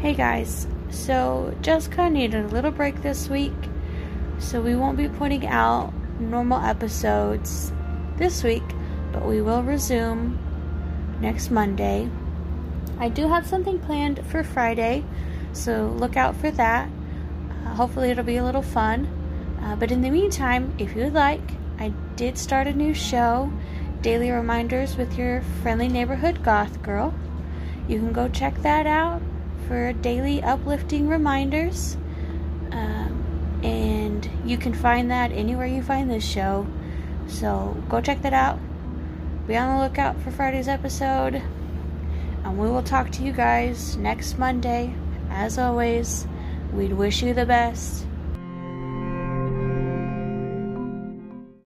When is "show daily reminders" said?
22.94-24.96